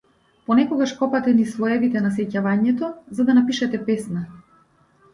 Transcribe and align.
Понекогаш 0.45 0.93
копате 1.01 1.35
низ 1.41 1.51
слоевите 1.57 2.03
на 2.07 2.13
сеќавањето 2.17 2.93
за 3.19 3.31
да 3.31 3.39
напишете 3.41 3.85
песна. 3.93 4.29